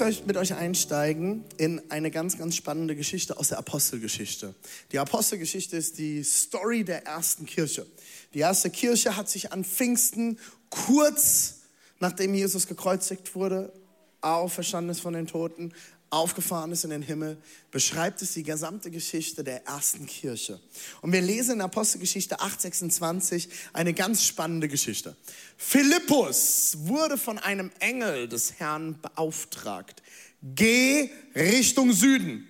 [0.00, 4.54] möchte mit euch einsteigen in eine ganz, ganz spannende Geschichte aus der Apostelgeschichte.
[4.92, 7.86] Die Apostelgeschichte ist die Story der ersten Kirche.
[8.34, 10.38] Die erste Kirche hat sich an Pfingsten
[10.70, 11.62] kurz
[12.02, 13.72] nachdem Jesus gekreuzigt wurde,
[14.20, 15.72] auferstanden ist von den Toten,
[16.12, 17.38] aufgefahren ist in den Himmel,
[17.70, 20.60] beschreibt es die gesamte Geschichte der ersten Kirche.
[21.00, 25.16] Und wir lesen in Apostelgeschichte 8,26 eine ganz spannende Geschichte.
[25.56, 30.02] Philippus wurde von einem Engel des Herrn beauftragt.
[30.42, 32.46] Geh Richtung Süden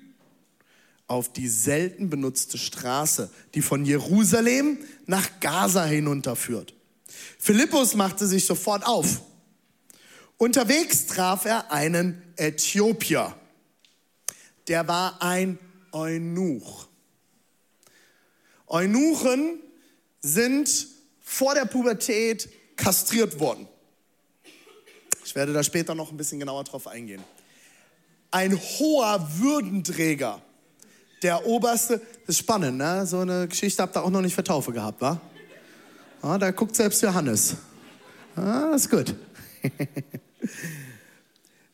[1.07, 6.75] auf die selten benutzte Straße, die von Jerusalem nach Gaza hinunterführt.
[7.39, 9.21] Philippus machte sich sofort auf.
[10.39, 13.37] Unterwegs traf er einen Äthiopier.
[14.69, 15.59] Der war ein
[15.93, 16.89] Eunuch.
[18.67, 19.61] Eunuchen
[20.21, 20.87] sind
[21.21, 23.69] vor der Pubertät kastriert worden.
[25.25, 27.23] Ich werde da später noch ein bisschen genauer drauf eingehen.
[28.31, 30.41] Ein hoher Würdenträger,
[31.23, 33.07] der oberste, das ist spannend, ne?
[33.07, 35.21] So eine Geschichte habt ihr auch noch nicht für Taufe gehabt, wa?
[36.23, 37.57] Ja, da guckt selbst Johannes.
[38.37, 39.15] Ah, ist gut.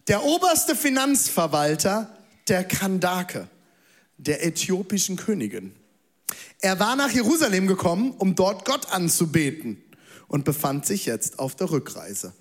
[0.08, 2.17] Der oberste Finanzverwalter
[2.48, 3.48] der Kandake,
[4.16, 5.74] der äthiopischen Königin.
[6.60, 9.82] Er war nach Jerusalem gekommen, um dort Gott anzubeten
[10.26, 12.32] und befand sich jetzt auf der Rückreise.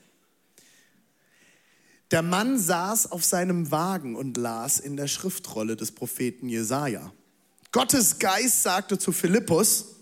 [2.12, 7.12] Der Mann saß auf seinem Wagen und las in der Schriftrolle des Propheten Jesaja.
[7.72, 9.96] Gottes Geist sagte zu Philippus: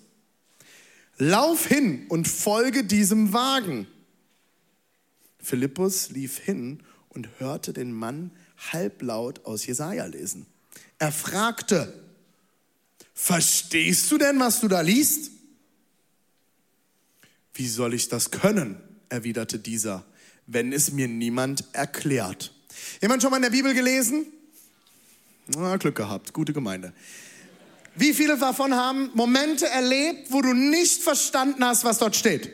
[1.17, 3.87] Lauf hin und folge diesem Wagen.
[5.39, 8.31] Philippus lief hin und hörte den Mann
[8.73, 10.45] halblaut aus Jesaja lesen.
[10.99, 11.93] Er fragte:
[13.13, 15.31] Verstehst du denn, was du da liest?
[17.53, 18.81] Wie soll ich das können?
[19.07, 20.03] erwiderte dieser,
[20.47, 22.51] wenn es mir niemand erklärt.
[23.01, 24.25] Jemand schon mal in der Bibel gelesen?
[25.47, 26.91] Na, Glück gehabt, gute Gemeinde.
[27.95, 32.51] Wie viele davon haben Momente erlebt, wo du nicht verstanden hast, was dort steht?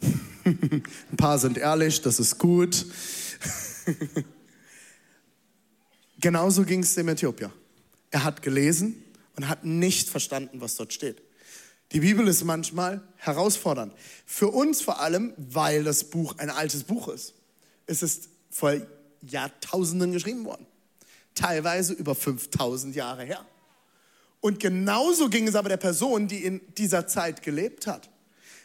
[0.44, 0.82] Ein
[1.16, 2.86] paar sind ehrlich, das ist gut.
[6.20, 7.50] Genauso ging es dem Äthiopier.
[8.10, 9.02] Er hat gelesen
[9.36, 11.22] und hat nicht verstanden, was dort steht.
[11.92, 13.94] Die Bibel ist manchmal herausfordernd.
[14.26, 17.34] Für uns vor allem, weil das Buch ein altes Buch ist.
[17.86, 18.74] Es ist vor
[19.22, 20.66] Jahrtausenden geschrieben worden.
[21.34, 23.44] Teilweise über 5000 Jahre her.
[24.40, 28.08] Und genauso ging es aber der Person, die in dieser Zeit gelebt hat.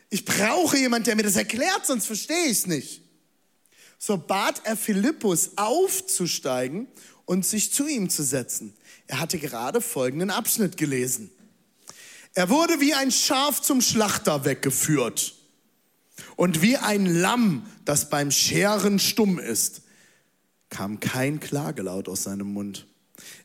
[0.09, 3.01] Ich brauche jemanden, der mir das erklärt, sonst verstehe ich es nicht.
[3.97, 6.87] So bat er Philippus aufzusteigen
[7.25, 8.73] und sich zu ihm zu setzen.
[9.07, 11.31] Er hatte gerade folgenden Abschnitt gelesen.
[12.33, 15.35] Er wurde wie ein Schaf zum Schlachter weggeführt
[16.35, 19.83] und wie ein Lamm, das beim Scheren stumm ist,
[20.69, 22.87] kam kein Klagelaut aus seinem Mund.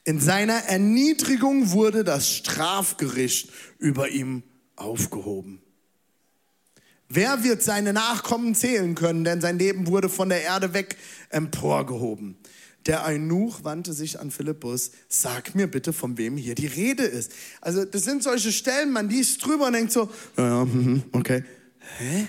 [0.04, 4.42] In seiner Erniedrigung wurde das Strafgericht über ihm
[4.76, 5.62] aufgehoben.
[7.08, 10.97] Wer wird seine Nachkommen zählen können, denn sein Leben wurde von der Erde weg
[11.30, 12.36] emporgehoben.
[12.86, 17.32] Der Eunuch wandte sich an Philippus, sag mir bitte, von wem hier die Rede ist.
[17.60, 21.44] Also das sind solche Stellen, man liest drüber und denkt so, ja, ja, mhm, okay.
[21.98, 22.26] Hä?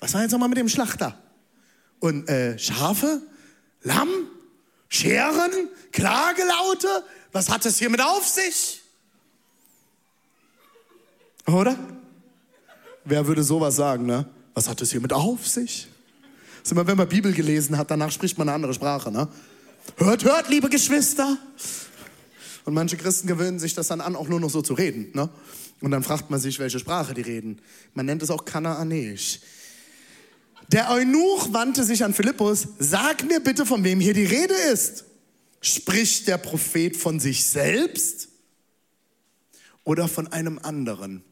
[0.00, 1.18] Was war jetzt nochmal mit dem Schlachter?
[2.00, 3.22] Und äh, Schafe?
[3.82, 4.08] Lamm?
[4.88, 5.68] Scheren?
[5.92, 7.04] Klagelaute?
[7.32, 8.82] Was hat es hier mit auf sich?
[11.46, 11.76] Oder?
[13.04, 14.26] Wer würde sowas sagen, ne?
[14.54, 15.88] Was hat es hier mit auf sich?
[16.64, 19.28] Das ist immer, wenn man Bibel gelesen hat, danach spricht man eine andere Sprache, ne?
[19.98, 21.36] Hört, hört, liebe Geschwister.
[22.64, 25.28] Und manche Christen gewöhnen sich das dann an, auch nur noch so zu reden, ne?
[25.82, 27.60] Und dann fragt man sich, welche Sprache die reden.
[27.92, 29.40] Man nennt es auch Kanaanäisch.
[30.72, 35.04] Der Eunuch wandte sich an Philippus, sag mir bitte, von wem hier die Rede ist.
[35.60, 38.28] Spricht der Prophet von sich selbst
[39.84, 41.22] oder von einem anderen?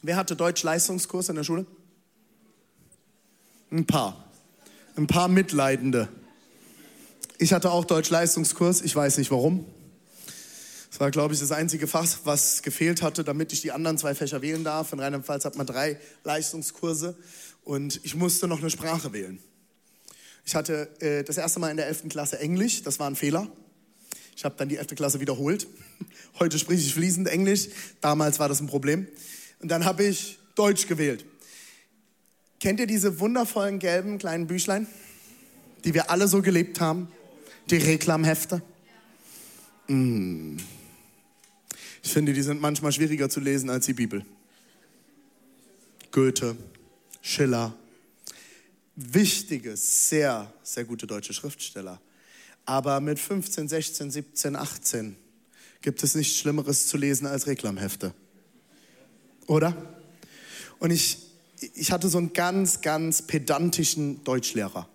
[0.00, 1.66] Wer hatte Deutsch-Leistungskurs in der Schule?
[3.70, 4.24] Ein paar.
[4.96, 6.08] Ein paar Mitleidende.
[7.38, 9.66] Ich hatte auch Deutsch-Leistungskurs, ich weiß nicht warum.
[10.88, 14.14] Das war, glaube ich, das einzige Fach, was gefehlt hatte, damit ich die anderen zwei
[14.14, 14.92] Fächer wählen darf.
[14.92, 17.16] In Rheinland-Pfalz hat man drei Leistungskurse
[17.64, 19.40] und ich musste noch eine Sprache wählen.
[20.44, 22.08] Ich hatte äh, das erste Mal in der 11.
[22.10, 23.48] Klasse Englisch, das war ein Fehler.
[24.36, 24.94] Ich habe dann die 11.
[24.94, 25.66] Klasse wiederholt.
[26.38, 27.66] Heute spreche ich fließend Englisch.
[28.00, 29.08] Damals war das ein Problem.
[29.58, 31.24] Und dann habe ich Deutsch gewählt.
[32.60, 34.86] Kennt ihr diese wundervollen gelben kleinen Büchlein,
[35.84, 37.08] die wir alle so gelebt haben?
[37.70, 38.62] Die Reklamhefte?
[39.88, 40.56] Mm.
[42.02, 44.24] Ich finde, die sind manchmal schwieriger zu lesen als die Bibel.
[46.10, 46.56] Goethe,
[47.22, 47.74] Schiller,
[48.94, 52.00] wichtige, sehr, sehr gute deutsche Schriftsteller.
[52.66, 55.16] Aber mit 15, 16, 17, 18
[55.80, 58.14] gibt es nichts Schlimmeres zu lesen als Reklamhefte.
[59.46, 59.74] Oder?
[60.78, 61.18] Und ich,
[61.74, 64.88] ich hatte so einen ganz, ganz pedantischen Deutschlehrer.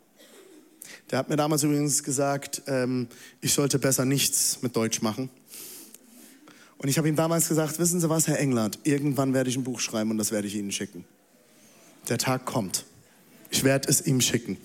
[1.12, 3.08] Der hat mir damals übrigens gesagt, ähm,
[3.42, 5.30] ich sollte besser nichts mit Deutsch machen.
[6.78, 9.64] Und ich habe ihm damals gesagt, wissen Sie was, Herr Englert, irgendwann werde ich ein
[9.64, 11.04] Buch schreiben und das werde ich Ihnen schicken.
[12.08, 12.86] Der Tag kommt.
[13.50, 14.58] Ich werde es ihm schicken.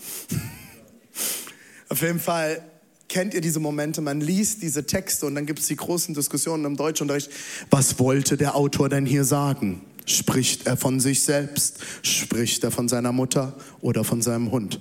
[1.89, 2.63] Auf jeden Fall
[3.09, 6.65] kennt ihr diese Momente, man liest diese Texte und dann gibt es die großen Diskussionen
[6.65, 7.31] im Deutschunterricht.
[7.71, 9.83] Was wollte der Autor denn hier sagen?
[10.07, 11.79] Spricht er von sich selbst?
[12.03, 14.81] Spricht er von seiner Mutter oder von seinem Hund?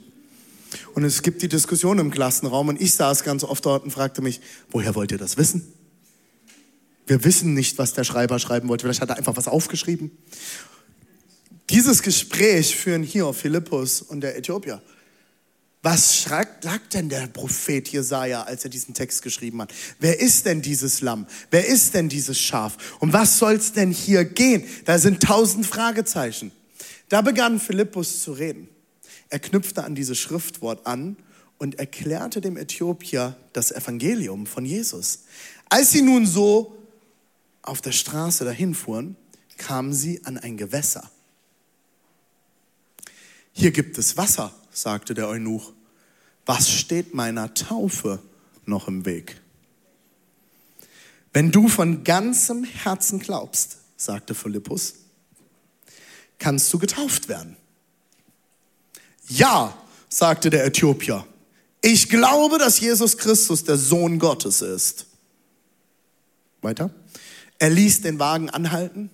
[0.96, 4.22] Und es gibt die Diskussion im Klassenraum und ich saß ganz oft dort und fragte
[4.22, 4.42] mich,
[4.72, 5.74] woher wollt ihr das wissen?
[7.06, 8.84] Wir wissen nicht, was der Schreiber schreiben wollte.
[8.84, 10.12] Vielleicht hat er einfach was aufgeschrieben.
[11.70, 14.82] Dieses Gespräch führen hier Philippus und der Äthiopier.
[15.84, 19.74] Was sagt denn der Prophet Jesaja, als er diesen Text geschrieben hat?
[20.00, 21.28] Wer ist denn dieses Lamm?
[21.52, 22.78] Wer ist denn dieses Schaf?
[23.02, 24.64] Um was soll es denn hier gehen?
[24.86, 26.54] Da sind tausend Fragezeichen.
[27.10, 28.70] Da begann Philippus zu reden.
[29.28, 31.18] Er knüpfte an dieses Schriftwort an
[31.58, 35.26] und erklärte dem Äthiopier das Evangelium von Jesus.
[35.68, 36.78] Als sie nun so
[37.62, 39.18] auf der Straße dahin fuhren,
[39.58, 41.12] kamen sie an ein Gewässer.
[43.52, 45.74] Hier gibt es Wasser, sagte der Eunuch.
[46.46, 48.20] Was steht meiner Taufe
[48.66, 49.40] noch im Weg?
[51.32, 54.96] Wenn du von ganzem Herzen glaubst, sagte Philippus,
[56.38, 57.56] kannst du getauft werden.
[59.28, 59.76] Ja,
[60.10, 61.26] sagte der Äthiopier,
[61.82, 65.08] ich glaube, dass Jesus Christus der Sohn Gottes ist.
[66.62, 66.92] Weiter.
[67.60, 69.10] Er ließ den Wagen anhalten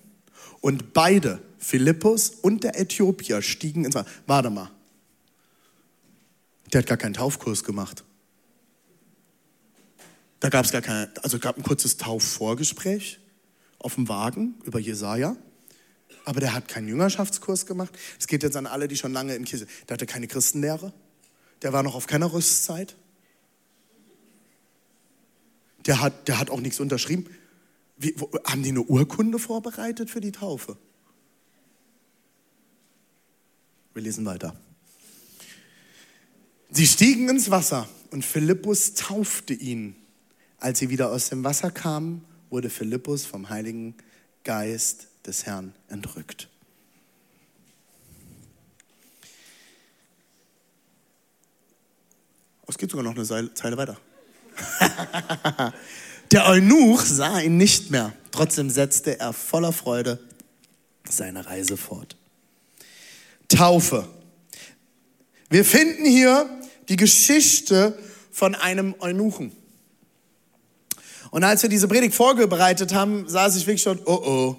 [0.60, 4.08] und beide, Philippus und der Äthiopier, stiegen ins Wagen.
[4.26, 4.70] Warte mal.
[6.72, 8.04] Der hat gar keinen Taufkurs gemacht.
[10.40, 13.20] Da gab es gar keine, also gab ein kurzes Taufvorgespräch
[13.78, 15.36] auf dem Wagen über Jesaja.
[16.24, 17.96] Aber der hat keinen Jüngerschaftskurs gemacht.
[18.18, 19.66] Es geht jetzt an alle, die schon lange in Kirche.
[19.88, 20.92] Der hatte keine Christenlehre.
[21.62, 22.96] Der war noch auf keiner Rüstzeit.
[25.86, 27.26] Der hat, der hat auch nichts unterschrieben.
[27.96, 30.76] Wie, wo, haben die eine Urkunde vorbereitet für die Taufe?
[33.92, 34.54] Wir lesen weiter.
[36.72, 39.96] Sie stiegen ins Wasser und Philippus taufte ihn.
[40.58, 43.94] Als sie wieder aus dem Wasser kamen, wurde Philippus vom Heiligen
[44.44, 46.48] Geist des Herrn entrückt.
[52.66, 53.98] Es geht sogar noch eine Zeile weiter.
[56.30, 58.12] Der Eunuch sah ihn nicht mehr.
[58.30, 60.20] Trotzdem setzte er voller Freude
[61.08, 62.16] seine Reise fort.
[63.48, 64.08] Taufe.
[65.50, 66.48] Wir finden hier
[66.88, 67.98] die Geschichte
[68.30, 69.50] von einem Eunuchen.
[71.32, 74.56] Und als wir diese Predigt vorbereitet haben, saß ich wirklich schon, oh oh,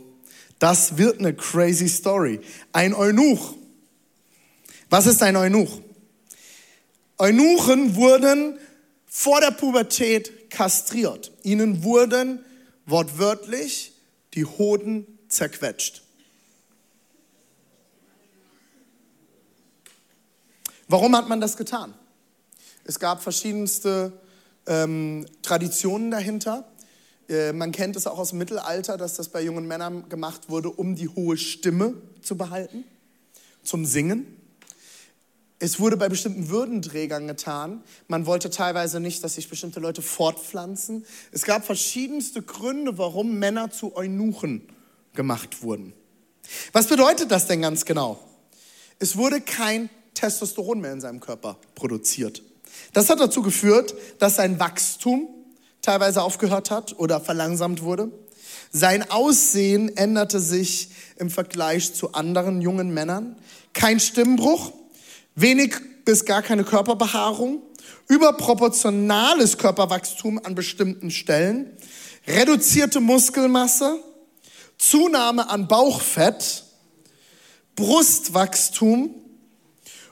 [0.59, 2.41] das wird eine crazy Story.
[2.73, 3.55] Ein Eunuch.
[4.89, 5.81] Was ist ein Eunuch?
[7.17, 8.59] Eunuchen wurden
[9.05, 11.31] vor der Pubertät kastriert.
[11.43, 12.43] Ihnen wurden
[12.85, 13.93] wortwörtlich
[14.33, 16.03] die Hoden zerquetscht.
[20.91, 21.93] Warum hat man das getan?
[22.83, 24.11] Es gab verschiedenste
[24.67, 26.69] ähm, Traditionen dahinter.
[27.29, 30.69] Äh, man kennt es auch aus dem Mittelalter, dass das bei jungen Männern gemacht wurde,
[30.69, 32.83] um die hohe Stimme zu behalten,
[33.63, 34.35] zum Singen.
[35.59, 37.85] Es wurde bei bestimmten Würdenträgern getan.
[38.09, 41.05] Man wollte teilweise nicht, dass sich bestimmte Leute fortpflanzen.
[41.31, 44.67] Es gab verschiedenste Gründe, warum Männer zu Eunuchen
[45.13, 45.93] gemacht wurden.
[46.73, 48.19] Was bedeutet das denn ganz genau?
[48.99, 52.43] Es wurde kein Testosteron mehr in seinem Körper produziert.
[52.93, 55.27] Das hat dazu geführt, dass sein Wachstum
[55.81, 58.11] teilweise aufgehört hat oder verlangsamt wurde.
[58.71, 63.35] Sein Aussehen änderte sich im Vergleich zu anderen jungen Männern.
[63.73, 64.71] Kein Stimmbruch,
[65.35, 65.75] wenig
[66.05, 67.61] bis gar keine Körperbehaarung,
[68.07, 71.75] überproportionales Körperwachstum an bestimmten Stellen,
[72.27, 73.99] reduzierte Muskelmasse,
[74.77, 76.65] Zunahme an Bauchfett,
[77.75, 79.15] Brustwachstum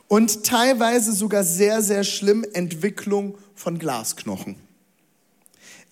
[0.10, 4.58] und teilweise sogar sehr, sehr schlimm Entwicklung von Glasknochen.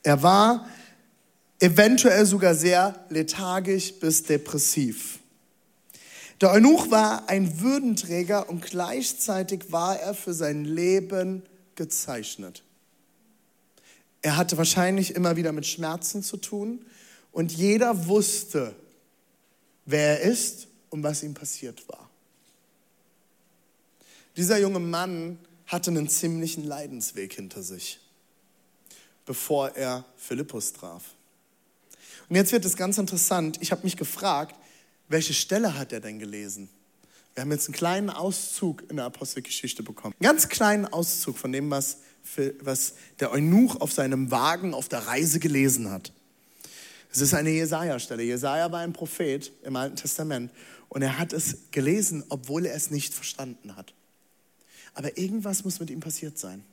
[0.04, 0.68] Er war
[1.60, 5.20] eventuell sogar sehr lethargisch bis depressiv.
[6.42, 11.44] Der Eunuch war ein Würdenträger und gleichzeitig war er für sein Leben
[11.76, 12.64] gezeichnet.
[14.24, 16.86] Er hatte wahrscheinlich immer wieder mit Schmerzen zu tun
[17.32, 18.76] und jeder wusste,
[19.86, 22.07] wer er ist und was ihm passiert war.
[24.38, 28.00] Dieser junge Mann hatte einen ziemlichen Leidensweg hinter sich,
[29.26, 31.16] bevor er Philippus traf.
[32.30, 33.58] Und jetzt wird es ganz interessant.
[33.62, 34.56] Ich habe mich gefragt,
[35.08, 36.70] welche Stelle hat er denn gelesen?
[37.34, 40.14] Wir haben jetzt einen kleinen Auszug in der Apostelgeschichte bekommen.
[40.20, 41.98] Einen ganz kleinen Auszug von dem, was,
[42.62, 46.14] was der Eunuch auf seinem Wagen auf der Reise gelesen hat.
[47.12, 48.22] Es ist eine Jesaja-Stelle.
[48.22, 50.52] Jesaja war ein Prophet im Alten Testament
[50.90, 53.94] und er hat es gelesen, obwohl er es nicht verstanden hat.
[54.98, 56.64] Aber irgendwas muss mit ihm passiert sein.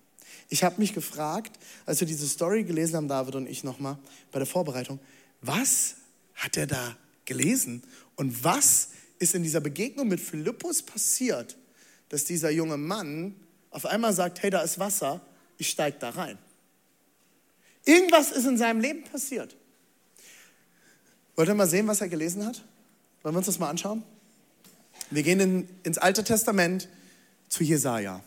[0.49, 3.99] Ich habe mich gefragt, als wir diese Story gelesen haben, David und ich nochmal
[4.33, 4.99] bei der Vorbereitung,
[5.43, 5.97] was
[6.35, 7.83] hat er da gelesen
[8.17, 8.89] und was
[9.19, 11.59] ist in dieser Begegnung mit Philippus passiert,
[12.09, 13.35] dass dieser junge Mann
[13.71, 15.21] auf einmal sagt, hey, da ist Wasser,
[15.59, 16.39] ich steige da rein.
[17.85, 19.55] Irgendwas ist in seinem Leben passiert.
[21.37, 22.65] Wollt ihr mal sehen, was er gelesen hat?
[23.23, 24.03] Wollen wir uns das mal anschauen?
[25.11, 26.89] Wir gehen in, ins Alte Testament
[27.55, 28.21] zu Jesaja.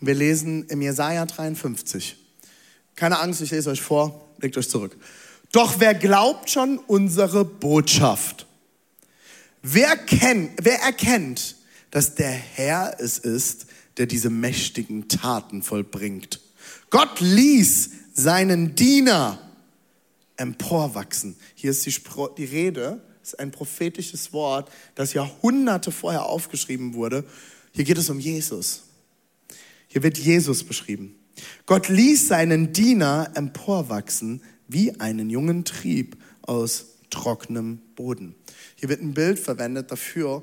[0.00, 2.16] Wir lesen im Jesaja 53.
[2.94, 4.96] Keine Angst, ich lese euch vor, legt euch zurück.
[5.50, 8.46] Doch wer glaubt schon unsere Botschaft?
[9.62, 11.56] Wer, kennt, wer erkennt,
[11.90, 13.66] dass der Herr es ist,
[13.96, 16.40] der diese mächtigen Taten vollbringt?
[16.90, 19.40] Gott ließ seinen Diener
[20.36, 21.36] emporwachsen.
[21.56, 27.24] Hier ist die, Spro die Rede, ist ein prophetisches Wort, das Jahrhunderte vorher aufgeschrieben wurde.
[27.72, 28.84] Hier geht es um Jesus.
[29.88, 31.14] Hier wird Jesus beschrieben.
[31.66, 38.34] Gott ließ seinen Diener emporwachsen wie einen jungen Trieb aus trockenem Boden.
[38.76, 40.42] Hier wird ein Bild verwendet dafür,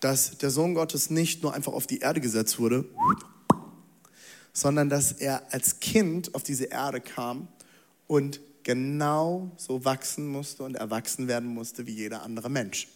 [0.00, 2.84] dass der Sohn Gottes nicht nur einfach auf die Erde gesetzt wurde,
[4.52, 7.48] sondern dass er als Kind auf diese Erde kam
[8.06, 12.88] und genau so wachsen musste und erwachsen werden musste wie jeder andere Mensch.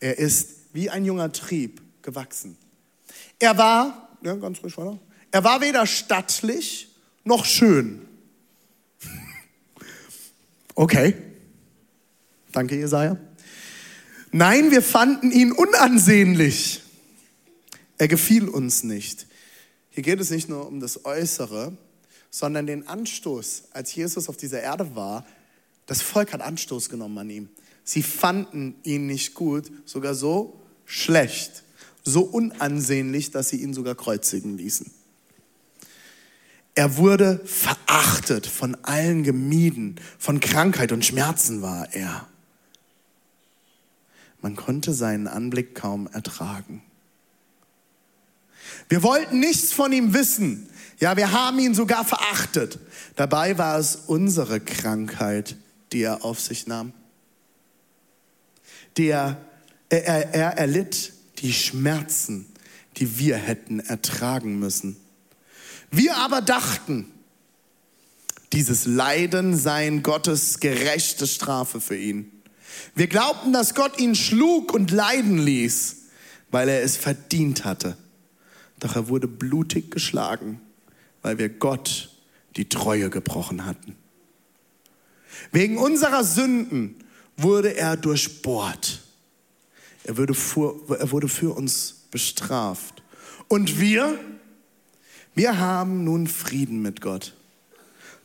[0.00, 2.56] Er ist wie ein junger Trieb gewachsen.
[3.38, 4.98] Er war, ja, ganz ruhig weiter,
[5.30, 6.88] er war weder stattlich
[7.24, 8.02] noch schön.
[10.74, 11.12] Okay,
[12.52, 13.16] danke Jesaja.
[14.30, 16.82] Nein, wir fanden ihn unansehnlich.
[17.98, 19.26] Er gefiel uns nicht.
[19.90, 21.76] Hier geht es nicht nur um das Äußere,
[22.30, 25.26] sondern den Anstoß, als Jesus auf dieser Erde war,
[25.86, 27.48] das Volk hat Anstoß genommen an ihm.
[27.82, 31.64] Sie fanden ihn nicht gut, sogar so schlecht,
[32.08, 34.90] so unansehnlich, dass sie ihn sogar kreuzigen ließen.
[36.74, 42.28] Er wurde verachtet, von allen gemieden, von Krankheit und Schmerzen war er.
[44.40, 46.82] Man konnte seinen Anblick kaum ertragen.
[48.88, 50.68] Wir wollten nichts von ihm wissen.
[51.00, 52.78] Ja, wir haben ihn sogar verachtet.
[53.16, 55.56] Dabei war es unsere Krankheit,
[55.92, 56.92] die er auf sich nahm.
[58.96, 59.36] Der,
[59.88, 62.46] er, er, er erlitt die Schmerzen,
[62.96, 64.96] die wir hätten ertragen müssen.
[65.90, 67.06] Wir aber dachten,
[68.52, 72.30] dieses Leiden sei Gottes gerechte Strafe für ihn.
[72.94, 75.96] Wir glaubten, dass Gott ihn schlug und leiden ließ,
[76.50, 77.96] weil er es verdient hatte.
[78.80, 80.60] Doch er wurde blutig geschlagen
[81.22, 82.10] weil wir Gott
[82.56, 83.96] die Treue gebrochen hatten.
[85.52, 86.96] Wegen unserer Sünden
[87.36, 89.02] wurde er durchbohrt.
[90.08, 93.02] Er wurde, für, er wurde für uns bestraft.
[93.46, 94.18] Und wir,
[95.34, 97.36] wir haben nun Frieden mit Gott.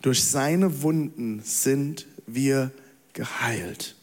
[0.01, 2.71] Durch seine Wunden sind wir
[3.11, 3.97] geheilt.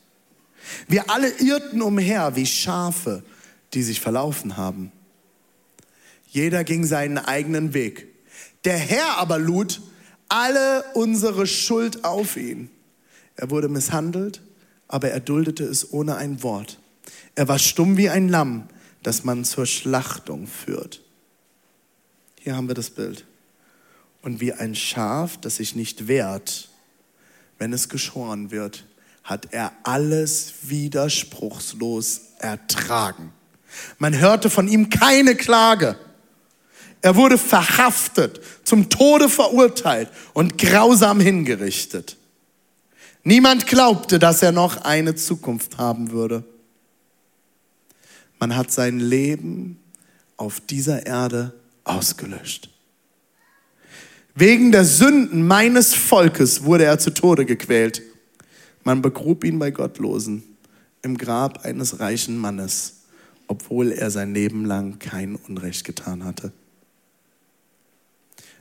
[0.89, 3.23] Wir alle irrten umher wie Schafe,
[3.73, 4.93] die sich verlaufen haben.
[6.27, 8.09] Jeder ging seinen eigenen Weg.
[8.65, 9.81] Der Herr aber lud
[10.29, 12.69] alle unsere Schuld auf ihn.
[13.37, 14.43] Er wurde misshandelt,
[14.87, 16.79] aber er duldete es ohne ein Wort.
[17.41, 18.69] Er war stumm wie ein Lamm,
[19.03, 21.01] das man zur Schlachtung führt.
[22.39, 23.25] Hier haben wir das Bild.
[24.21, 26.69] Und wie ein Schaf, das sich nicht wehrt,
[27.57, 28.85] wenn es geschoren wird,
[29.25, 33.33] hat er alles widerspruchslos ertragen.
[33.97, 35.97] Man hörte von ihm keine Klage.
[37.01, 42.19] Er wurde verhaftet, zum Tode verurteilt und grausam hingerichtet.
[43.25, 46.45] Niemand glaubte, dass er noch eine Zukunft haben würde.
[48.41, 49.79] Man hat sein Leben
[50.37, 51.55] auf dieser Erde
[51.85, 52.71] ausgelöscht.
[54.35, 58.03] Wegen der Sünden meines Volkes wurde er zu Tode gequält.
[58.83, 60.43] Man begrub ihn bei Gottlosen
[61.03, 63.03] im Grab eines reichen Mannes,
[63.47, 66.53] obwohl er sein Leben lang kein Unrecht getan hatte.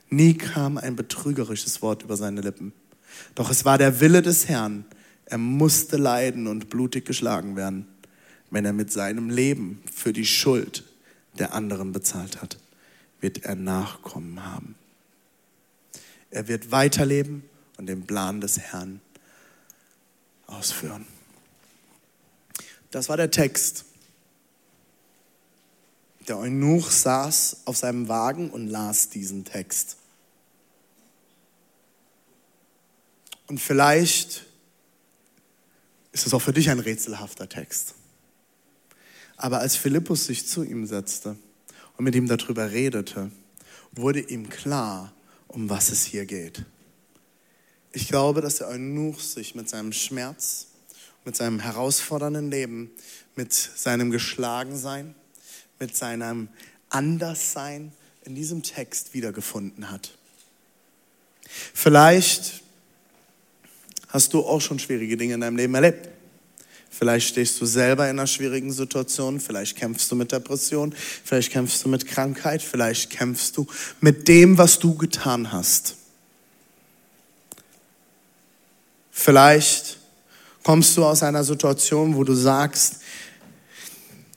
[0.09, 2.73] Nie kam ein betrügerisches Wort über seine Lippen.
[3.35, 4.83] Doch es war der Wille des Herrn.
[5.25, 7.85] Er musste leiden und blutig geschlagen werden,
[8.51, 10.83] wenn er mit seinem Leben für die Schuld
[11.37, 12.57] der anderen bezahlt hat,
[13.21, 14.75] wird er Nachkommen haben.
[16.31, 17.43] Er wird weiterleben
[17.77, 19.01] und den Plan des Herrn
[20.47, 21.05] ausführen.
[22.91, 23.85] Das war der Text.
[26.27, 29.97] Der Eunuch saß auf seinem Wagen und las diesen Text.
[33.47, 34.45] Und vielleicht
[36.11, 37.95] ist es auch für dich ein rätselhafter Text.
[39.39, 41.37] Aber als Philippus sich zu ihm setzte
[41.97, 43.31] und mit ihm darüber redete,
[43.93, 45.13] wurde ihm klar,
[45.47, 46.65] um was es hier geht.
[47.93, 50.67] Ich glaube, dass der Eunuch sich mit seinem Schmerz,
[51.23, 52.91] mit seinem herausfordernden Leben,
[53.37, 55.15] mit seinem Geschlagensein,
[55.79, 56.49] mit seinem
[56.89, 57.93] Anderssein
[58.25, 60.17] in diesem Text wiedergefunden hat.
[61.73, 62.61] Vielleicht
[64.09, 66.09] hast du auch schon schwierige Dinge in deinem Leben erlebt.
[66.89, 70.93] Vielleicht stehst du selber in einer schwierigen Situation, vielleicht kämpfst du mit Depression,
[71.23, 73.67] vielleicht kämpfst du mit Krankheit, vielleicht kämpfst du
[74.01, 75.95] mit dem, was du getan hast.
[79.11, 79.99] Vielleicht
[80.63, 82.97] kommst du aus einer Situation, wo du sagst,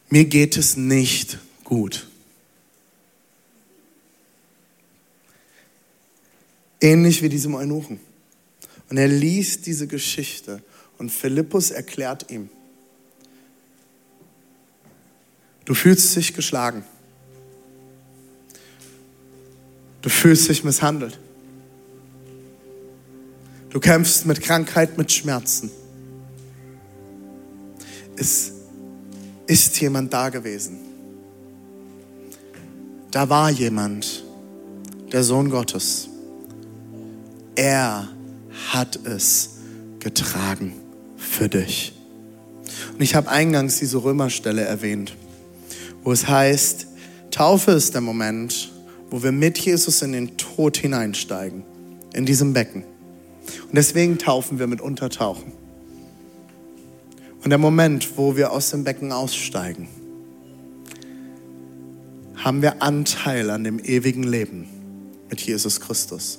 [0.09, 2.07] mir geht es nicht gut.
[6.81, 7.99] Ähnlich wie diesem Eunuchen.
[8.91, 10.63] Und er liest diese Geschichte
[10.99, 12.49] und Philippus erklärt ihm,
[15.65, 16.85] du fühlst dich geschlagen.
[20.03, 21.19] Du fühlst dich misshandelt.
[23.71, 25.71] Du kämpfst mit Krankheit, mit Schmerzen.
[28.17, 28.53] Es
[29.47, 30.79] ist jemand da gewesen.
[33.11, 34.25] Da war jemand,
[35.13, 36.09] der Sohn Gottes.
[37.55, 38.09] Er
[38.73, 39.59] hat es
[40.01, 40.82] getragen
[41.33, 41.93] für dich.
[42.93, 45.17] Und ich habe eingangs diese Römerstelle erwähnt,
[46.05, 46.87] wo es heißt,
[47.31, 48.71] Taufe ist der Moment,
[49.11, 51.65] wo wir mit Jesus in den Tod hineinsteigen,
[52.15, 52.85] in diesem Becken.
[53.65, 55.53] Und deswegen taufen wir mit Untertauchen.
[57.43, 59.89] Und der Moment, wo wir aus dem Becken aussteigen,
[62.37, 64.69] haben wir Anteil an dem ewigen Leben
[65.31, 66.39] mit Jesus Christus.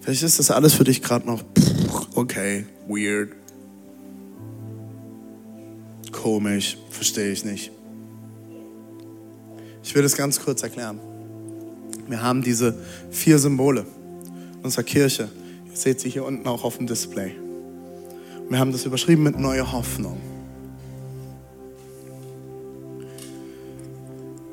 [0.00, 1.42] Vielleicht ist das alles für dich gerade noch
[2.14, 3.30] okay, weird,
[6.20, 7.70] komisch, verstehe ich nicht.
[9.82, 11.00] Ich will es ganz kurz erklären.
[12.08, 12.74] Wir haben diese
[13.10, 13.86] vier Symbole
[14.62, 15.30] unserer Kirche.
[15.70, 17.32] Ihr seht sie hier unten auch auf dem Display.
[18.50, 20.18] Wir haben das überschrieben mit neue Hoffnung.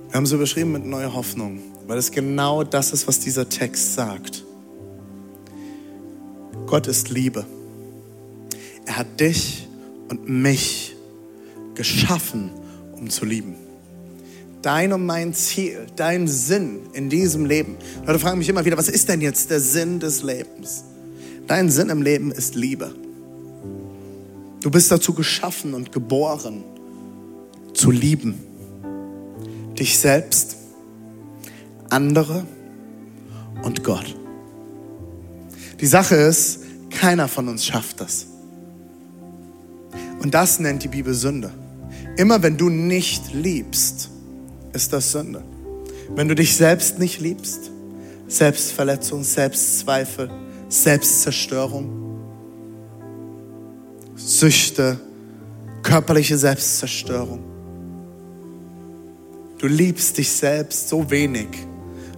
[0.07, 3.93] Wir haben es überschrieben mit neue Hoffnung, weil es genau das ist, was dieser Text
[3.95, 4.45] sagt.
[6.65, 7.45] Gott ist Liebe.
[8.85, 9.67] Er hat dich
[10.09, 10.86] und mich
[11.77, 12.51] geschaffen,
[12.97, 13.55] um zu lieben.
[14.61, 17.77] Dein und mein Ziel, dein Sinn in diesem Leben.
[18.05, 20.83] Leute fragen mich immer wieder, was ist denn jetzt der Sinn des Lebens?
[21.45, 22.93] Dein Sinn im Leben ist Liebe.
[24.59, 26.63] Du bist dazu geschaffen und geboren,
[27.73, 28.35] zu lieben.
[29.77, 30.57] Dich selbst,
[31.89, 32.45] andere
[33.63, 34.15] und Gott.
[35.79, 38.25] Die Sache ist, keiner von uns schafft das.
[40.19, 41.51] Und das nennt die Bibel Sünde.
[42.17, 44.09] Immer wenn du nicht liebst,
[44.73, 45.43] ist das Sünde.
[46.15, 47.71] Wenn du dich selbst nicht liebst,
[48.27, 50.29] Selbstverletzung, Selbstzweifel,
[50.67, 51.89] Selbstzerstörung,
[54.15, 54.99] Süchte,
[55.83, 57.39] körperliche Selbstzerstörung.
[59.59, 61.47] Du liebst dich selbst so wenig,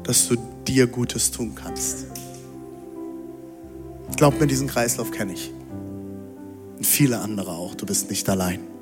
[0.03, 0.35] dass du
[0.65, 2.05] dir Gutes tun kannst.
[4.15, 5.51] Glaub mir, diesen Kreislauf kenne ich.
[6.77, 7.75] Und viele andere auch.
[7.75, 8.78] Du bist nicht allein.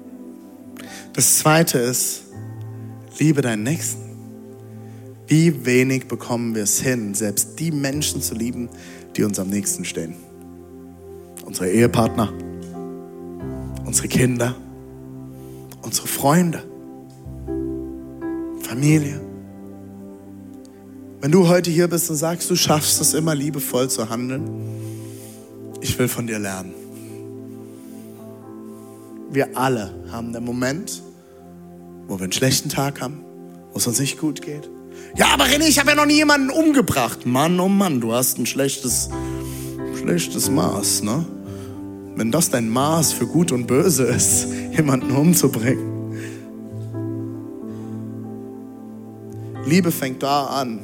[1.18, 2.26] Das zweite ist,
[3.18, 4.04] liebe deinen Nächsten.
[5.26, 8.70] Wie wenig bekommen wir es hin, selbst die Menschen zu lieben,
[9.16, 10.14] die uns am nächsten stehen.
[11.44, 12.32] Unsere Ehepartner,
[13.84, 14.56] unsere Kinder,
[15.82, 16.64] unsere Freunde,
[18.62, 19.20] Familie.
[21.20, 24.48] Wenn du heute hier bist und sagst, du schaffst es immer liebevoll zu handeln,
[25.82, 26.76] ich will von dir lernen.
[29.32, 31.02] Wir alle haben den Moment,
[32.08, 33.24] wo wir einen schlechten Tag haben,
[33.72, 34.70] wo es uns nicht gut geht,
[35.16, 37.26] Ja, aber René, ich habe ja noch nie jemanden umgebracht.
[37.26, 39.10] Mann, oh Mann, du hast ein schlechtes,
[40.00, 41.26] schlechtes Maß, ne?
[42.16, 45.98] Wenn das dein Maß für Gut und Böse ist, jemanden umzubringen.
[49.66, 50.80] Liebe fängt da an,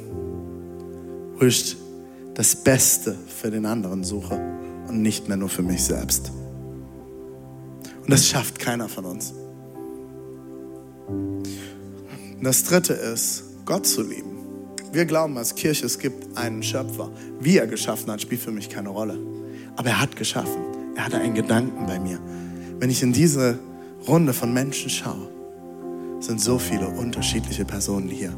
[1.37, 1.75] wo ich
[2.33, 4.39] das Beste für den anderen suche
[4.87, 6.31] und nicht mehr nur für mich selbst.
[8.01, 9.33] Und das schafft keiner von uns.
[12.41, 14.33] Das Dritte ist, Gott zu lieben.
[14.91, 17.09] Wir glauben als Kirche, es gibt einen Schöpfer.
[17.39, 19.17] Wie er geschaffen hat, spielt für mich keine Rolle.
[19.75, 20.61] Aber er hat geschaffen.
[20.95, 22.19] Er hatte einen Gedanken bei mir.
[22.79, 23.57] Wenn ich in diese
[24.07, 25.29] Runde von Menschen schaue,
[26.19, 28.33] sind so viele unterschiedliche Personen hier.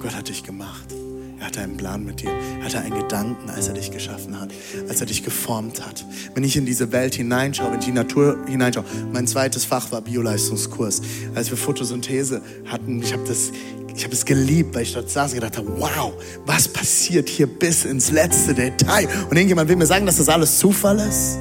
[0.00, 0.94] Gott hat dich gemacht.
[1.38, 2.30] Er hatte einen Plan mit dir.
[2.30, 4.50] Er hatte einen Gedanken, als er dich geschaffen hat,
[4.88, 6.04] als er dich geformt hat.
[6.34, 11.02] Wenn ich in diese Welt hineinschaue, in die Natur hineinschaue, mein zweites Fach war Bioleistungskurs.
[11.34, 13.52] Als wir Photosynthese hatten, ich habe das,
[13.94, 16.12] ich habe es geliebt, weil ich dort saß und gedacht habe, wow,
[16.46, 19.06] was passiert hier bis ins letzte Detail?
[19.28, 21.38] Und irgendjemand will mir sagen, dass das alles Zufall ist?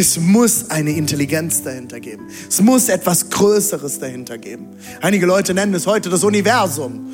[0.00, 2.28] Es muss eine Intelligenz dahinter geben.
[2.48, 4.68] Es muss etwas Größeres dahinter geben.
[5.00, 7.10] Einige Leute nennen es heute das Universum.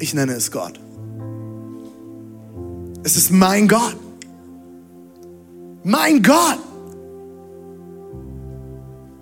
[0.00, 0.80] Ich nenne es Gott.
[3.04, 3.96] Es ist mein Gott.
[5.84, 6.58] Mein Gott.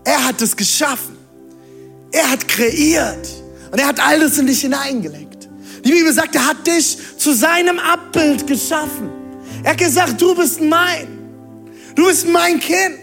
[0.05, 1.15] Er hat es geschaffen.
[2.11, 3.29] Er hat kreiert.
[3.71, 5.47] Und er hat alles in dich hineingelegt.
[5.85, 9.11] Die Bibel sagt, er hat dich zu seinem Abbild geschaffen.
[9.63, 11.16] Er hat gesagt, du bist mein.
[11.97, 13.01] Du bist mein Kind.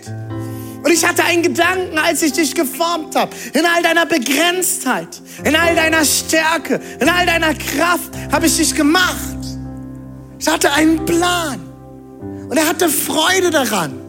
[0.83, 3.35] Und ich hatte einen Gedanken, als ich dich geformt habe.
[3.53, 8.75] In all deiner Begrenztheit, in all deiner Stärke, in all deiner Kraft habe ich dich
[8.75, 9.37] gemacht.
[10.39, 11.59] Ich hatte einen Plan.
[12.49, 13.99] Und er hatte Freude daran.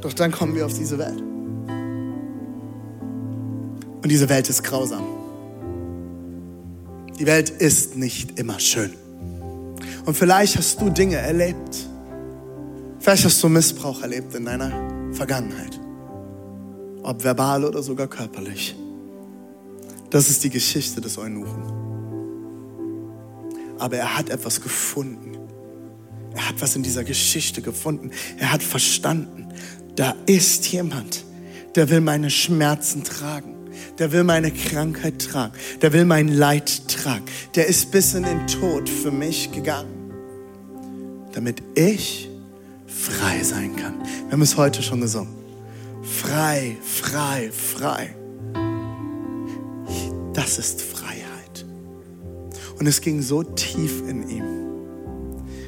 [0.00, 1.20] Doch dann kommen wir auf diese Welt.
[4.02, 5.04] Und diese Welt ist grausam.
[7.18, 8.94] Die Welt ist nicht immer schön.
[10.06, 11.76] Und vielleicht hast du Dinge erlebt.
[13.00, 14.70] Vielleicht hast du Missbrauch erlebt in deiner
[15.12, 15.78] Vergangenheit.
[17.02, 18.76] Ob verbal oder sogar körperlich.
[20.10, 21.72] Das ist die Geschichte des Eunuchen.
[23.78, 25.36] Aber er hat etwas gefunden.
[26.34, 28.12] Er hat was in dieser Geschichte gefunden.
[28.38, 29.48] Er hat verstanden,
[29.96, 31.24] da ist jemand,
[31.74, 33.56] der will meine Schmerzen tragen
[33.98, 38.46] der will meine Krankheit tragen, der will mein Leid tragen, der ist bis in den
[38.46, 39.95] Tod für mich gegangen,
[41.36, 42.30] damit ich
[42.86, 44.00] frei sein kann.
[44.24, 45.34] Wir haben es heute schon gesungen.
[46.02, 48.16] Frei, frei, frei.
[50.32, 51.66] Das ist Freiheit.
[52.78, 54.44] Und es ging so tief in ihm,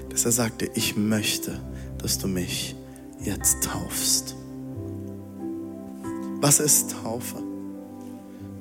[0.09, 1.61] dass er sagte, ich möchte,
[1.99, 2.75] dass du mich
[3.23, 4.37] jetzt taufst.
[6.41, 7.43] Was ist Taufe?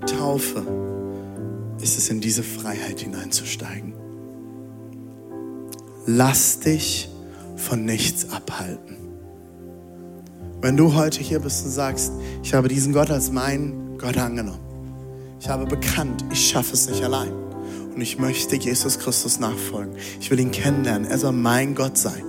[0.05, 0.61] Taufe
[1.81, 3.93] ist es, in diese Freiheit hineinzusteigen.
[6.07, 7.09] Lass dich
[7.55, 8.97] von nichts abhalten.
[10.61, 14.59] Wenn du heute hier bist und sagst, ich habe diesen Gott als meinen Gott angenommen.
[15.39, 17.31] Ich habe bekannt, ich schaffe es nicht allein.
[17.93, 19.95] Und ich möchte Jesus Christus nachfolgen.
[20.19, 21.07] Ich will ihn kennenlernen.
[21.07, 22.23] Er soll mein Gott sein.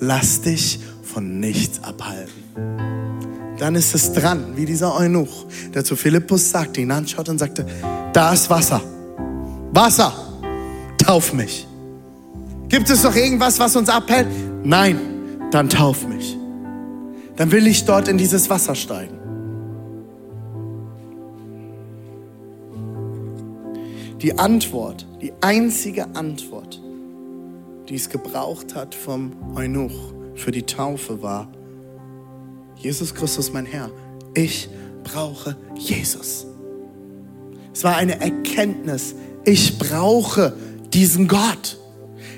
[0.00, 2.46] Lass dich von nichts abhalten
[3.58, 7.66] dann ist es dran, wie dieser Eunuch, der zu Philippus sagte, ihn anschaut und sagte,
[8.12, 8.80] da ist Wasser.
[9.72, 10.12] Wasser,
[10.98, 11.66] tauf mich.
[12.68, 14.26] Gibt es doch irgendwas, was uns abhält?
[14.64, 14.98] Nein,
[15.50, 16.36] dann tauf mich.
[17.36, 19.16] Dann will ich dort in dieses Wasser steigen.
[24.20, 26.82] Die Antwort, die einzige Antwort,
[27.88, 31.48] die es gebraucht hat vom Eunuch für die Taufe war,
[32.76, 33.90] Jesus Christus mein Herr.
[34.34, 34.68] Ich
[35.04, 36.46] brauche Jesus.
[37.72, 39.14] Es war eine Erkenntnis.
[39.44, 40.56] Ich brauche
[40.92, 41.78] diesen Gott.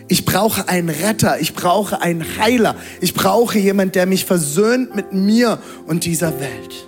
[0.09, 1.38] Ich brauche einen Retter.
[1.40, 2.75] Ich brauche einen Heiler.
[3.01, 6.87] Ich brauche jemand, der mich versöhnt mit mir und dieser Welt.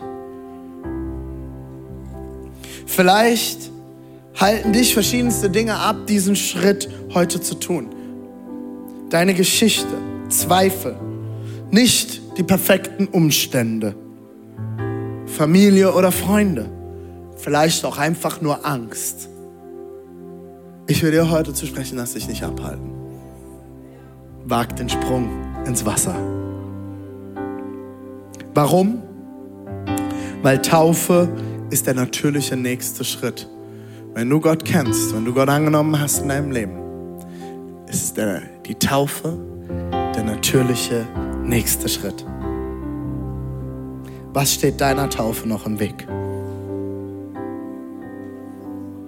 [2.87, 3.71] Vielleicht
[4.37, 7.89] halten dich verschiedenste Dinge ab, diesen Schritt heute zu tun.
[9.11, 9.95] Deine Geschichte,
[10.29, 10.97] Zweifel,
[11.71, 13.95] nicht die perfekten Umstände.
[15.27, 16.71] Familie oder Freunde.
[17.37, 19.29] Vielleicht auch einfach nur Angst.
[20.87, 22.90] Ich will dir heute zu sprechen, lass dich nicht abhalten.
[24.51, 25.31] Wag den Sprung
[25.65, 26.17] ins Wasser.
[28.53, 29.01] Warum?
[30.43, 31.29] Weil Taufe
[31.71, 33.49] ist der natürliche nächste Schritt.
[34.13, 36.81] Wenn du Gott kennst, wenn du Gott angenommen hast in deinem Leben,
[37.87, 39.39] ist der, die Taufe
[40.17, 41.07] der natürliche
[41.45, 42.27] nächste Schritt.
[44.33, 46.09] Was steht deiner Taufe noch im Weg?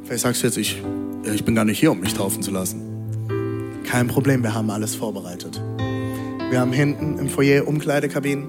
[0.04, 0.80] Vielleicht sagst du jetzt, ich,
[1.24, 2.91] ich bin gar nicht hier, um mich taufen zu lassen.
[3.84, 5.60] Kein Problem, wir haben alles vorbereitet.
[6.50, 8.46] Wir haben hinten im Foyer Umkleidekabinen,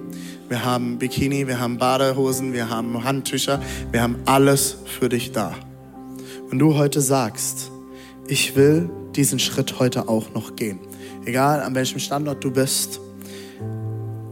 [0.50, 5.56] wir haben Bikini, wir haben Badehosen, wir haben Handtücher, wir haben alles für dich da.
[6.50, 7.72] Wenn du heute sagst,
[8.28, 10.80] ich will diesen Schritt heute auch noch gehen,
[11.26, 13.00] egal an welchem Standort du bist,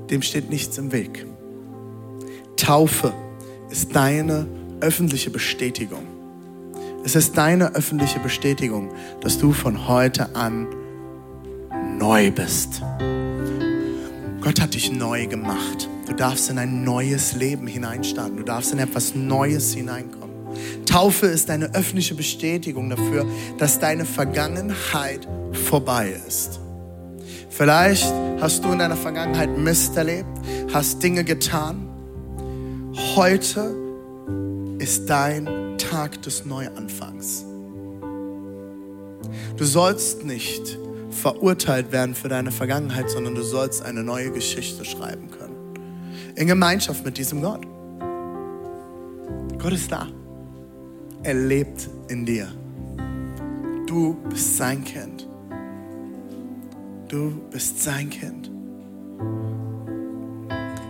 [0.10, 1.26] dem steht nichts im Weg.
[2.58, 3.14] Taufe
[3.70, 4.48] ist deine
[4.82, 6.04] öffentliche Bestätigung.
[7.04, 10.68] Es ist deine öffentliche Bestätigung, dass du von heute an
[12.02, 12.82] neu bist.
[14.42, 15.88] Gott hat dich neu gemacht.
[16.08, 18.38] Du darfst in ein neues Leben hineinstarten.
[18.38, 20.36] Du darfst in etwas Neues hineinkommen.
[20.88, 23.28] Taufe ist eine öffentliche Bestätigung dafür,
[23.60, 25.28] dass deine Vergangenheit
[25.70, 26.60] vorbei ist.
[27.52, 30.40] Vielleicht hast du in deiner Vergangenheit Mist erlebt,
[30.74, 31.88] hast Dinge getan.
[33.16, 33.76] Heute
[34.80, 37.46] ist dein Tag des Neuanfangs.
[39.56, 40.80] Du sollst nicht
[41.12, 45.56] verurteilt werden für deine Vergangenheit, sondern du sollst eine neue Geschichte schreiben können.
[46.36, 47.62] In Gemeinschaft mit diesem Gott.
[49.60, 50.08] Gott ist da.
[51.24, 52.48] Er lebt in dir.
[53.86, 55.28] Du bist sein Kind.
[57.08, 58.50] Du bist sein Kind.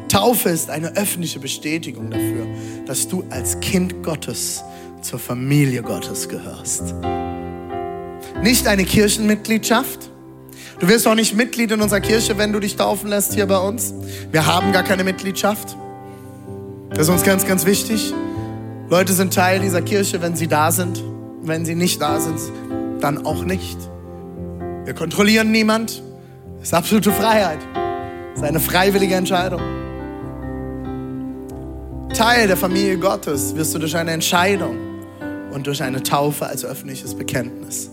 [0.07, 2.45] Taufe ist eine öffentliche Bestätigung dafür,
[2.85, 4.63] dass du als Kind Gottes
[5.01, 6.93] zur Familie Gottes gehörst.
[8.43, 10.10] Nicht eine Kirchenmitgliedschaft.
[10.81, 13.59] Du wirst auch nicht Mitglied in unserer Kirche, wenn du dich taufen lässt hier bei
[13.59, 13.93] uns.
[14.31, 15.77] Wir haben gar keine Mitgliedschaft.
[16.89, 18.11] Das ist uns ganz, ganz wichtig.
[18.89, 21.03] Leute sind Teil dieser Kirche, wenn sie da sind.
[21.43, 22.39] Wenn sie nicht da sind,
[22.99, 23.77] dann auch nicht.
[24.83, 26.01] Wir kontrollieren niemand.
[26.57, 27.59] Das ist absolute Freiheit.
[28.31, 29.61] Das ist eine freiwillige Entscheidung.
[32.15, 34.77] Teil der Familie Gottes wirst du durch eine Entscheidung
[35.53, 37.91] und durch eine Taufe als öffentliches Bekenntnis.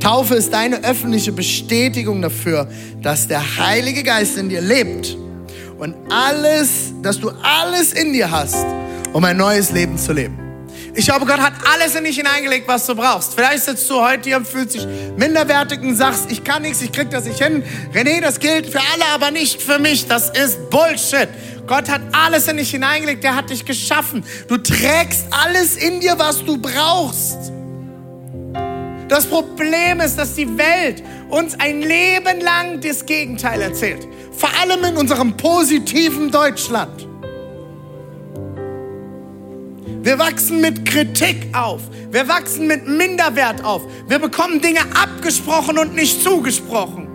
[0.00, 2.68] Taufe ist deine öffentliche Bestätigung dafür,
[3.02, 5.16] dass der Heilige Geist in dir lebt
[5.78, 8.66] und alles, dass du alles in dir hast,
[9.12, 10.38] um ein neues Leben zu leben.
[10.94, 13.34] Ich glaube, Gott hat alles in dich hineingelegt, was du brauchst.
[13.34, 14.86] Vielleicht sitzt du heute hier und fühlst dich
[15.18, 17.62] minderwertig und sagst, ich kann nichts, ich krieg das nicht hin.
[17.92, 20.08] René, das gilt für alle, aber nicht für mich.
[20.08, 21.28] Das ist Bullshit.
[21.66, 24.24] Gott hat alles in dich hineingelegt, er hat dich geschaffen.
[24.48, 27.52] Du trägst alles in dir, was du brauchst.
[29.08, 34.06] Das Problem ist, dass die Welt uns ein Leben lang das Gegenteil erzählt.
[34.32, 37.06] Vor allem in unserem positiven Deutschland.
[40.02, 41.82] Wir wachsen mit Kritik auf.
[42.10, 43.82] Wir wachsen mit Minderwert auf.
[44.08, 47.05] Wir bekommen Dinge abgesprochen und nicht zugesprochen.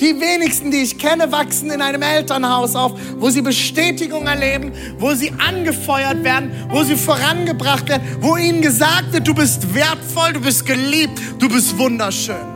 [0.00, 5.14] Die wenigsten, die ich kenne, wachsen in einem Elternhaus auf, wo sie Bestätigung erleben, wo
[5.14, 10.40] sie angefeuert werden, wo sie vorangebracht werden, wo ihnen gesagt wird, du bist wertvoll, du
[10.40, 12.52] bist geliebt, du bist wunderschön.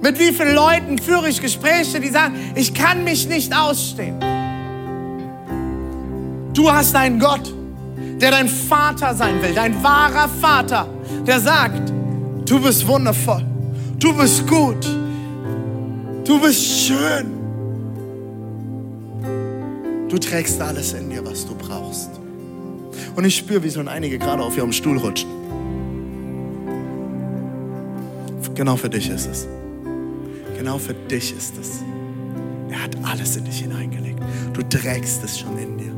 [0.00, 4.20] Mit wie vielen Leuten führe ich Gespräche, die sagen, ich kann mich nicht ausstehen.
[6.52, 7.52] Du hast einen Gott,
[8.20, 10.86] der dein Vater sein will, dein wahrer Vater,
[11.26, 11.90] der sagt,
[12.46, 13.44] du bist wundervoll,
[13.98, 14.86] du bist gut,
[16.24, 17.34] du bist schön.
[20.08, 22.10] Du trägst alles in dir, was du brauchst.
[23.16, 25.28] Und ich spüre, wie so einige gerade auf ihrem Stuhl rutschen.
[28.54, 29.48] Genau für dich ist es.
[30.56, 31.82] Genau für dich ist es.
[32.70, 34.20] Er hat alles in dich hineingelegt.
[34.52, 35.92] Du trägst es schon in dir.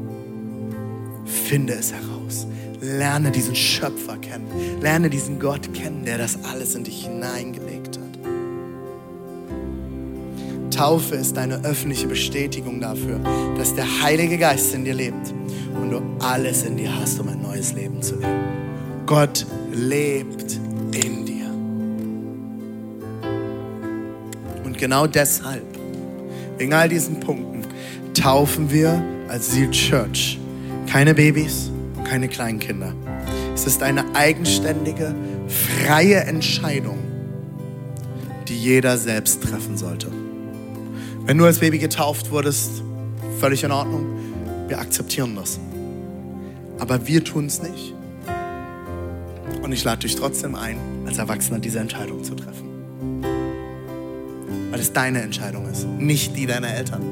[1.27, 2.47] Finde es heraus.
[2.81, 4.47] Lerne diesen Schöpfer kennen.
[4.81, 7.76] Lerne diesen Gott kennen, der das alles in dich hineingelegt
[10.77, 13.19] Taufe ist eine öffentliche Bestätigung dafür,
[13.57, 15.33] dass der Heilige Geist in dir lebt
[15.81, 18.45] und du alles in dir hast, um ein neues Leben zu leben.
[19.07, 20.61] Gott lebt
[20.93, 21.47] in dir.
[24.65, 25.65] Und genau deshalb,
[26.59, 27.62] wegen all diesen Punkten,
[28.12, 30.39] taufen wir als Seal Church
[30.87, 32.93] keine Babys und keine Kleinkinder.
[33.55, 35.15] Es ist eine eigenständige,
[35.49, 36.99] freie Entscheidung,
[38.47, 40.09] die jeder selbst treffen sollte.
[41.27, 42.85] Wenn du als Baby getauft wurdest,
[43.41, 44.07] völlig in Ordnung.
[44.69, 45.59] Wir akzeptieren das.
[46.79, 47.95] Aber wir tun es nicht.
[49.61, 53.25] Und ich lade dich trotzdem ein, als Erwachsener diese Entscheidung zu treffen.
[54.71, 57.03] Weil es deine Entscheidung ist, nicht die deiner Eltern.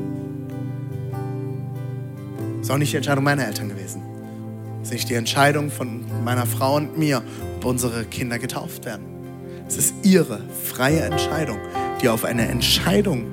[2.60, 4.00] Ist auch nicht die Entscheidung meiner Eltern gewesen.
[4.80, 7.20] Es ist nicht die Entscheidung von meiner Frau und mir,
[7.56, 9.06] ob unsere Kinder getauft werden.
[9.66, 11.58] Es ist ihre freie Entscheidung,
[12.00, 13.24] die auf eine Entscheidung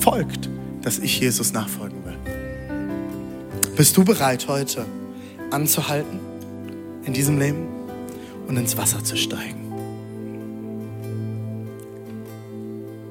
[0.00, 0.48] folgt,
[0.82, 2.16] dass ich Jesus nachfolgen will.
[3.76, 4.84] Bist du bereit heute
[5.50, 6.18] anzuhalten
[7.04, 7.68] in diesem Leben
[8.48, 9.72] und ins Wasser zu steigen?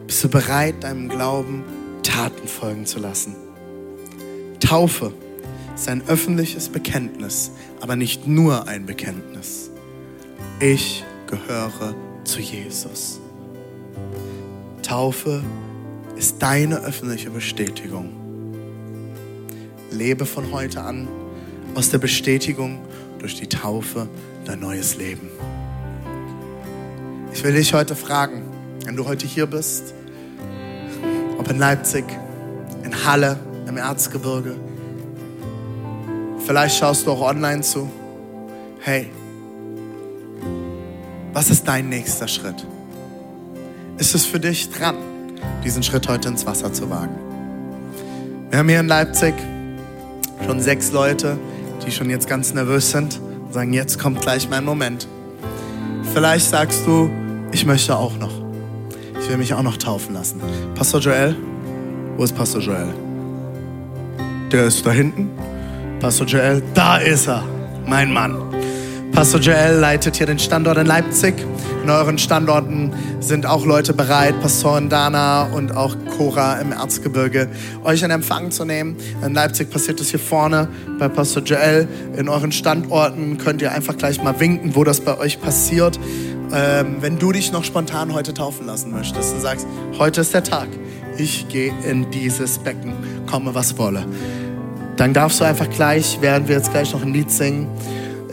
[0.07, 1.63] Bist du bereit, deinem Glauben
[2.03, 3.35] Taten folgen zu lassen?
[4.59, 5.13] Taufe
[5.75, 9.69] ist ein öffentliches Bekenntnis, aber nicht nur ein Bekenntnis.
[10.59, 13.19] Ich gehöre zu Jesus.
[14.81, 15.41] Taufe
[16.19, 18.11] ist deine öffentliche Bestätigung.
[19.89, 21.07] Lebe von heute an
[21.75, 22.81] aus der Bestätigung
[23.19, 24.09] durch die Taufe
[24.43, 25.29] dein neues Leben.
[27.31, 28.43] Ich will dich heute fragen,
[28.83, 29.93] wenn du heute hier bist,
[31.37, 32.03] ob in Leipzig,
[32.83, 34.57] in Halle, im Erzgebirge,
[36.45, 37.89] vielleicht schaust du auch online zu.
[38.81, 39.09] Hey,
[41.31, 42.67] was ist dein nächster Schritt?
[43.97, 44.97] Ist es für dich dran,
[45.63, 47.15] diesen Schritt heute ins Wasser zu wagen?
[48.49, 49.33] Wir haben hier in Leipzig
[50.45, 51.37] schon sechs Leute,
[51.85, 55.07] die schon jetzt ganz nervös sind und sagen, jetzt kommt gleich mein Moment.
[56.13, 57.09] Vielleicht sagst du,
[57.51, 58.31] ich möchte auch noch.
[59.21, 60.41] Ich will mich auch noch taufen lassen.
[60.75, 61.35] Pastor Joel,
[62.17, 62.87] wo ist Pastor Joel?
[64.51, 65.29] Der ist da hinten.
[65.99, 67.43] Pastor Joel, da ist er,
[67.85, 68.37] mein Mann.
[69.19, 71.35] Pastor Joel leitet hier den Standort in Leipzig.
[71.83, 77.49] In euren Standorten sind auch Leute bereit, Pastoren Dana und auch Cora im Erzgebirge,
[77.83, 78.95] euch in Empfang zu nehmen.
[79.21, 81.89] In Leipzig passiert es hier vorne bei Pastor Joel.
[82.15, 85.99] In euren Standorten könnt ihr einfach gleich mal winken, wo das bei euch passiert.
[86.53, 90.45] Ähm, wenn du dich noch spontan heute taufen lassen möchtest und sagst, heute ist der
[90.45, 90.69] Tag,
[91.17, 92.93] ich gehe in dieses Becken,
[93.29, 94.05] komme was wolle,
[94.95, 97.67] dann darfst du einfach gleich, während wir jetzt gleich noch ein Lied singen,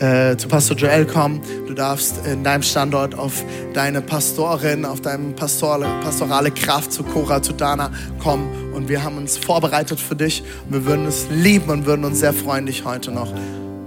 [0.01, 1.41] äh, zu Pastor Joel kommen.
[1.67, 7.43] Du darfst in deinem Standort auf deine Pastorin, auf deine pastorale, pastorale Kraft zu Cora,
[7.43, 8.73] zu Dana kommen.
[8.75, 10.43] Und wir haben uns vorbereitet für dich.
[10.69, 13.33] Wir würden es lieben und würden uns sehr freuen, dich heute noch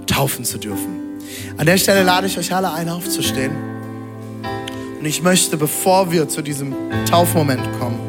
[0.08, 1.00] taufen zu dürfen.
[1.58, 3.52] An der Stelle lade ich euch alle ein, aufzustehen.
[5.00, 6.74] Und ich möchte, bevor wir zu diesem
[7.10, 8.00] Taufmoment kommen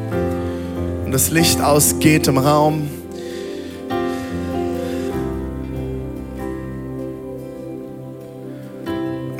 [1.05, 2.89] und das Licht ausgeht im Raum,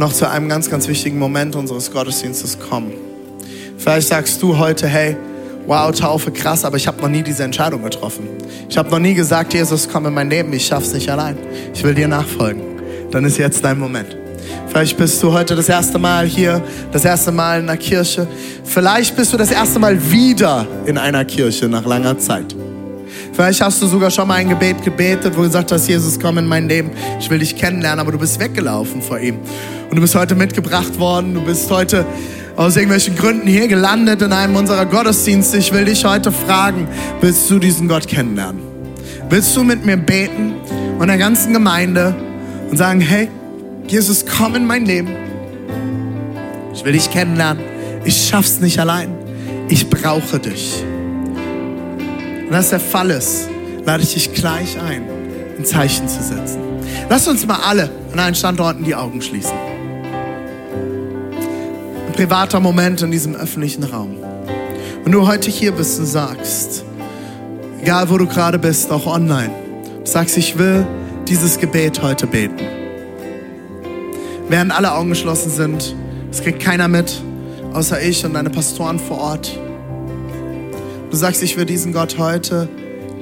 [0.02, 2.92] noch zu einem ganz, ganz wichtigen Moment unseres Gottesdienstes kommen.
[3.78, 5.16] Vielleicht sagst du heute, hey,
[5.68, 8.28] wow, Taufe, krass, aber ich habe noch nie diese Entscheidung getroffen.
[8.68, 11.38] Ich habe noch nie gesagt, Jesus, komm in mein Leben, ich schaff's nicht allein.
[11.74, 12.64] Ich will dir nachfolgen.
[13.12, 14.18] Dann ist jetzt dein Moment.
[14.68, 18.26] Vielleicht bist du heute das erste Mal hier, das erste Mal in einer Kirche.
[18.64, 22.56] Vielleicht bist du das erste Mal wieder in einer Kirche nach langer Zeit.
[23.34, 26.38] Vielleicht hast du sogar schon mal ein Gebet gebetet, wo du gesagt hast, Jesus, komm
[26.38, 29.38] in mein Leben, ich will dich kennenlernen, aber du bist weggelaufen vor ihm.
[29.90, 32.06] Und du bist heute mitgebracht worden, du bist heute
[32.56, 35.58] aus irgendwelchen Gründen hier gelandet in einem unserer Gottesdienste.
[35.58, 36.88] Ich will dich heute fragen,
[37.22, 38.62] willst du diesen Gott kennenlernen?
[39.30, 40.54] Willst du mit mir beten
[41.00, 42.14] und der ganzen Gemeinde
[42.70, 43.30] und sagen, hey,
[43.88, 45.10] Jesus, komm in mein Leben.
[46.74, 47.64] Ich will dich kennenlernen.
[48.06, 49.10] Ich schaff's nicht allein.
[49.70, 50.84] Ich brauche dich.
[52.52, 53.48] Wenn das der Fall ist,
[53.86, 55.06] lade ich dich gleich ein,
[55.58, 56.60] ein Zeichen zu setzen.
[57.10, 59.56] Lass uns mal alle an allen Standorten die Augen schließen.
[62.08, 64.18] Ein privater Moment in diesem öffentlichen Raum.
[65.02, 66.84] Wenn du heute hier bist und sagst,
[67.82, 69.54] egal wo du gerade bist, auch online,
[70.04, 70.86] sagst, ich will
[71.30, 72.66] dieses Gebet heute beten.
[74.50, 75.96] Während alle Augen geschlossen sind,
[76.30, 77.22] es kriegt keiner mit,
[77.72, 79.58] außer ich und deine Pastoren vor Ort.
[81.12, 82.70] Du sagst, ich will diesen Gott heute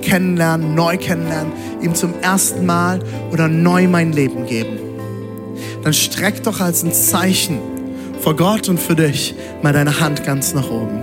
[0.04, 3.00] kennenlernen, neu kennenlernen, ihm zum ersten Mal
[3.32, 4.78] oder neu mein Leben geben.
[5.84, 7.58] Dann streck doch als ein Zeichen
[8.22, 11.02] vor Gott und für dich mal deine Hand ganz nach oben.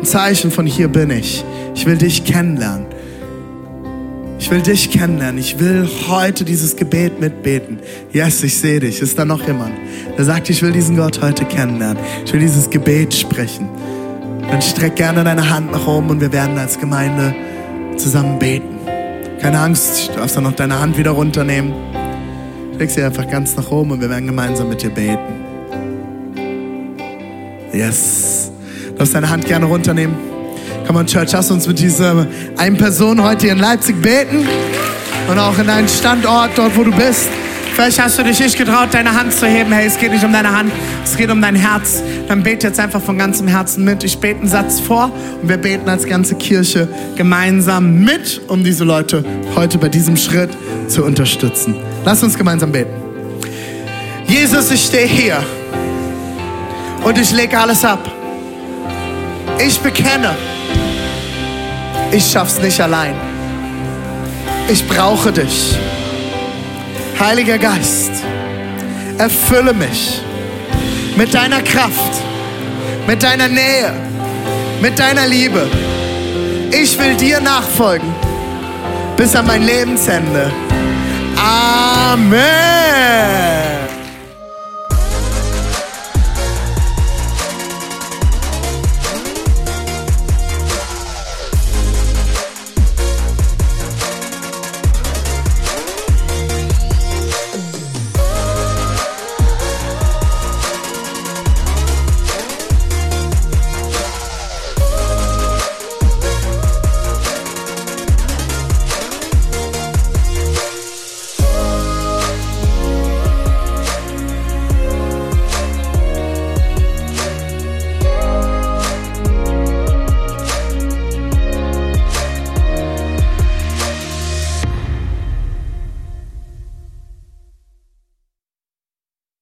[0.00, 1.44] Ein Zeichen von hier bin ich.
[1.76, 2.86] Ich will dich kennenlernen.
[4.40, 5.38] Ich will dich kennenlernen.
[5.38, 7.78] Ich will heute dieses Gebet mitbeten.
[8.12, 9.00] Yes, ich sehe dich.
[9.00, 9.74] Ist da noch jemand,
[10.18, 12.02] der sagt, ich will diesen Gott heute kennenlernen.
[12.24, 13.68] Ich will dieses Gebet sprechen
[14.50, 17.34] dann streck gerne deine Hand nach oben und wir werden als Gemeinde
[17.96, 18.78] zusammen beten.
[19.40, 21.72] Keine Angst, du darfst dann noch deine Hand wieder runternehmen.
[22.74, 25.18] Streck sie einfach ganz nach oben und wir werden gemeinsam mit dir beten.
[27.72, 28.50] Yes.
[28.88, 30.16] Du darfst deine Hand gerne runternehmen.
[30.86, 32.26] Come on, Church, lass uns mit dieser
[32.56, 34.46] einen Person heute hier in Leipzig beten
[35.28, 37.28] und auch in deinen Standort, dort wo du bist.
[37.80, 39.72] Vielleicht hast du dich nicht getraut, deine Hand zu heben.
[39.72, 40.70] Hey, es geht nicht um deine Hand,
[41.02, 42.02] es geht um dein Herz.
[42.28, 44.04] Dann bete jetzt einfach von ganzem Herzen mit.
[44.04, 45.10] Ich bete einen Satz vor
[45.40, 49.24] und wir beten als ganze Kirche gemeinsam mit, um diese Leute
[49.56, 50.50] heute bei diesem Schritt
[50.88, 51.74] zu unterstützen.
[52.04, 52.92] Lass uns gemeinsam beten.
[54.26, 55.42] Jesus, ich stehe hier
[57.02, 58.12] und ich lege alles ab.
[59.58, 60.36] Ich bekenne,
[62.12, 63.14] ich schaff's nicht allein.
[64.68, 65.78] Ich brauche dich.
[67.20, 68.12] Heiliger Geist,
[69.18, 70.22] erfülle mich
[71.18, 72.14] mit deiner Kraft,
[73.06, 73.92] mit deiner Nähe,
[74.80, 75.68] mit deiner Liebe.
[76.70, 78.08] Ich will dir nachfolgen
[79.18, 80.50] bis an mein Lebensende.
[81.36, 82.40] Amen.